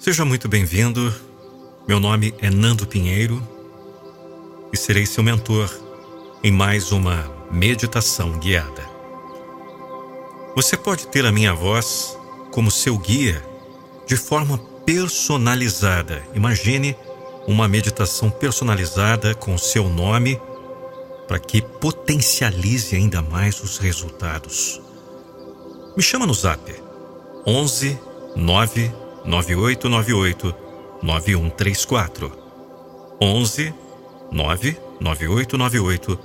Seja 0.00 0.24
muito 0.24 0.48
bem-vindo. 0.48 1.14
Meu 1.86 2.00
nome 2.00 2.34
é 2.40 2.48
Nando 2.48 2.86
Pinheiro 2.86 3.46
e 4.72 4.76
serei 4.76 5.04
seu 5.04 5.22
mentor 5.22 5.70
em 6.42 6.50
mais 6.50 6.90
uma 6.90 7.30
meditação 7.50 8.38
guiada. 8.38 8.82
Você 10.56 10.74
pode 10.74 11.06
ter 11.08 11.26
a 11.26 11.30
minha 11.30 11.52
voz 11.52 12.16
como 12.50 12.70
seu 12.70 12.96
guia 12.96 13.44
de 14.06 14.16
forma 14.16 14.56
personalizada. 14.86 16.24
Imagine 16.34 16.96
uma 17.46 17.68
meditação 17.68 18.30
personalizada 18.30 19.34
com 19.34 19.58
seu 19.58 19.86
nome 19.86 20.40
para 21.28 21.38
que 21.38 21.60
potencialize 21.60 22.96
ainda 22.96 23.20
mais 23.20 23.62
os 23.62 23.76
resultados. 23.76 24.80
Me 25.94 26.02
chama 26.02 26.26
no 26.26 26.32
Zap 26.32 26.74
11 27.46 27.98
9 28.34 29.09
9898 29.24 30.54
9134 31.02 32.32
11 33.20 33.74
99898 34.30 36.18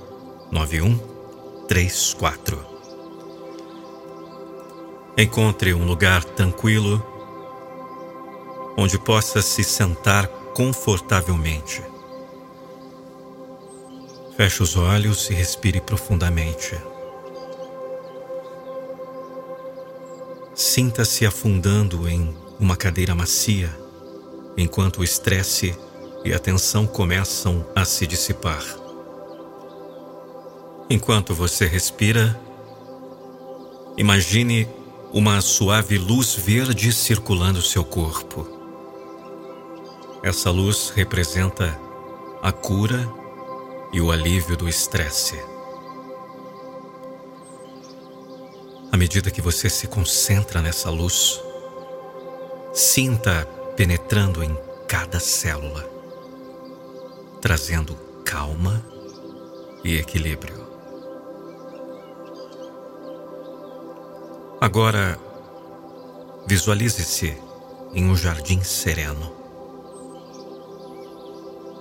9134 0.52 2.76
Encontre 5.18 5.72
um 5.72 5.86
lugar 5.86 6.22
tranquilo 6.24 7.02
onde 8.76 8.98
possa 8.98 9.40
se 9.40 9.64
sentar 9.64 10.28
confortavelmente. 10.54 11.82
Feche 14.36 14.62
os 14.62 14.76
olhos 14.76 15.30
e 15.30 15.34
respire 15.34 15.80
profundamente. 15.80 16.78
Sinta-se 20.54 21.24
afundando 21.24 22.06
em 22.06 22.36
uma 22.58 22.76
cadeira 22.76 23.14
macia, 23.14 23.70
enquanto 24.56 24.98
o 24.98 25.04
estresse 25.04 25.76
e 26.24 26.32
a 26.32 26.38
tensão 26.38 26.86
começam 26.86 27.66
a 27.74 27.84
se 27.84 28.06
dissipar. 28.06 28.64
Enquanto 30.88 31.34
você 31.34 31.66
respira, 31.66 32.38
imagine 33.96 34.68
uma 35.12 35.40
suave 35.40 35.98
luz 35.98 36.34
verde 36.34 36.92
circulando 36.92 37.60
seu 37.62 37.84
corpo. 37.84 38.46
Essa 40.22 40.50
luz 40.50 40.92
representa 40.94 41.78
a 42.42 42.52
cura 42.52 43.08
e 43.92 44.00
o 44.00 44.10
alívio 44.10 44.56
do 44.56 44.68
estresse. 44.68 45.38
À 48.90 48.96
medida 48.96 49.30
que 49.30 49.42
você 49.42 49.68
se 49.68 49.86
concentra 49.86 50.62
nessa 50.62 50.90
luz, 50.90 51.40
Sinta 52.76 53.48
penetrando 53.74 54.44
em 54.44 54.54
cada 54.86 55.18
célula, 55.18 55.82
trazendo 57.40 57.96
calma 58.22 58.84
e 59.82 59.96
equilíbrio. 59.96 60.62
Agora, 64.60 65.18
visualize-se 66.46 67.34
em 67.94 68.10
um 68.10 68.14
jardim 68.14 68.62
sereno, 68.62 69.32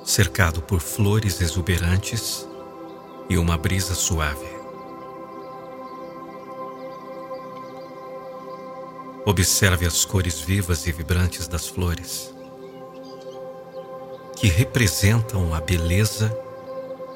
cercado 0.06 0.62
por 0.62 0.80
flores 0.80 1.42
exuberantes 1.42 2.48
e 3.30 3.38
uma 3.38 3.58
brisa 3.58 3.94
suave. 3.94 4.55
Observe 9.28 9.88
as 9.88 10.06
cores 10.06 10.40
vivas 10.40 10.86
e 10.86 10.92
vibrantes 10.92 11.48
das 11.48 11.68
flores, 11.68 12.32
que 14.36 14.46
representam 14.46 15.52
a 15.52 15.60
beleza 15.60 16.32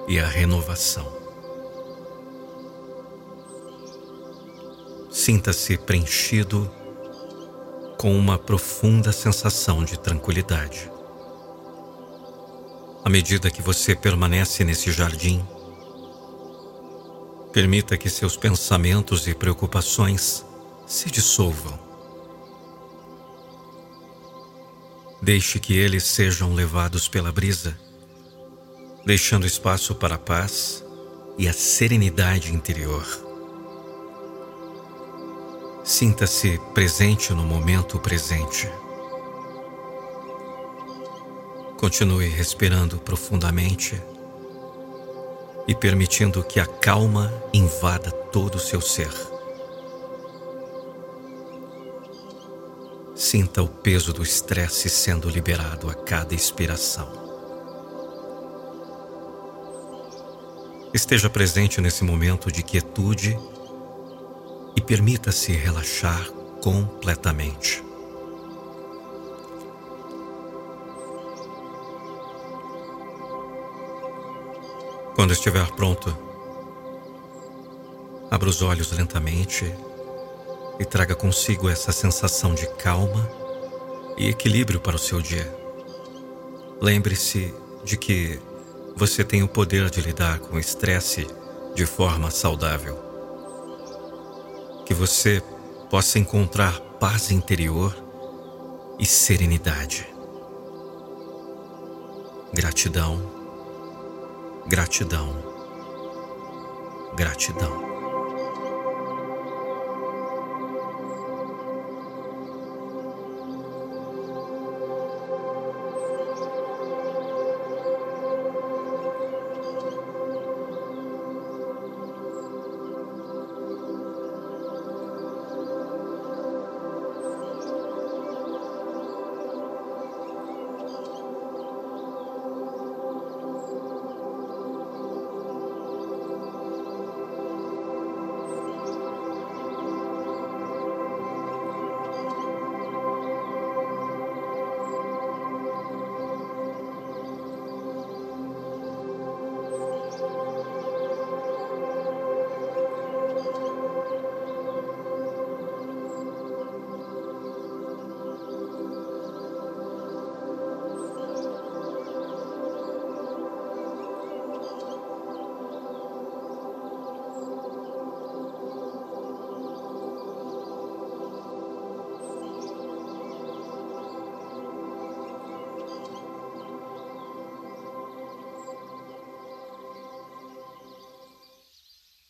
e 0.07 0.19
a 0.19 0.27
renovação. 0.27 1.05
Sinta-se 5.11 5.77
preenchido 5.77 6.71
com 7.95 8.17
uma 8.17 8.39
profunda 8.39 9.11
sensação 9.11 9.83
de 9.83 9.99
tranquilidade. 9.99 10.91
À 13.05 13.09
medida 13.09 13.51
que 13.51 13.61
você 13.61 13.95
permanece 13.95 14.63
nesse 14.63 14.91
jardim, 14.91 15.45
permita 17.53 17.95
que 17.99 18.09
seus 18.09 18.35
pensamentos 18.35 19.27
e 19.27 19.35
preocupações 19.35 20.43
se 20.87 21.11
dissolvam 21.11 21.88
Deixe 25.21 25.59
que 25.59 25.77
eles 25.77 26.05
sejam 26.05 26.53
levados 26.53 27.07
pela 27.07 27.31
brisa, 27.31 27.77
deixando 29.05 29.45
espaço 29.45 29.93
para 29.95 30.15
a 30.15 30.19
paz 30.19 30.83
e 31.37 31.47
a 31.47 31.53
serenidade 31.53 32.53
interior. 32.53 33.05
Sinta-se 35.83 36.59
presente 36.73 37.33
no 37.33 37.43
momento 37.43 37.99
presente. 37.99 38.69
Continue 41.77 42.27
respirando 42.27 42.97
profundamente 42.99 44.01
e 45.67 45.75
permitindo 45.75 46.43
que 46.43 46.59
a 46.59 46.65
calma 46.65 47.33
invada 47.53 48.11
todo 48.11 48.55
o 48.55 48.59
seu 48.59 48.79
ser. 48.81 49.38
Sinta 53.19 53.61
o 53.61 53.67
peso 53.67 54.13
do 54.13 54.23
estresse 54.23 54.89
sendo 54.89 55.29
liberado 55.29 55.89
a 55.89 55.93
cada 55.93 56.33
expiração. 56.33 57.11
Esteja 60.93 61.29
presente 61.29 61.81
nesse 61.81 62.05
momento 62.05 62.49
de 62.49 62.63
quietude 62.63 63.37
e 64.73 64.79
permita-se 64.79 65.51
relaxar 65.51 66.31
completamente. 66.63 67.83
Quando 75.13 75.33
estiver 75.33 75.69
pronto, 75.75 76.17
abra 78.31 78.47
os 78.47 78.61
olhos 78.61 78.93
lentamente 78.93 79.69
e 80.79 80.85
traga 80.85 81.13
consigo 81.13 81.69
essa 81.69 81.91
sensação 81.91 82.55
de 82.55 82.65
calma 82.75 83.29
e 84.17 84.29
equilíbrio 84.29 84.79
para 84.79 84.95
o 84.95 84.99
seu 84.99 85.21
dia. 85.21 85.53
Lembre-se 86.81 87.53
de 87.83 87.97
que 87.97 88.39
você 88.95 89.23
tem 89.23 89.43
o 89.43 89.47
poder 89.47 89.89
de 89.89 90.01
lidar 90.01 90.39
com 90.39 90.55
o 90.55 90.59
estresse 90.59 91.27
de 91.75 91.85
forma 91.85 92.31
saudável. 92.31 92.97
Que 94.85 94.93
você 94.93 95.43
possa 95.89 96.17
encontrar 96.17 96.79
paz 96.99 97.31
interior 97.31 97.95
e 98.97 99.05
serenidade. 99.05 100.07
Gratidão, 102.53 103.21
gratidão, 104.67 105.35
gratidão. 107.15 107.88